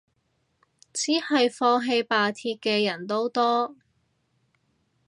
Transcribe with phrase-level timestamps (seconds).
[0.91, 3.75] 只係放棄罷鐵嘅人都多